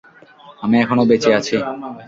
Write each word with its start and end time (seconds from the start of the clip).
আমি 0.63 0.75
এখনো 0.83 1.03
বেঁচে 1.09 1.29
আছি। 1.37 1.55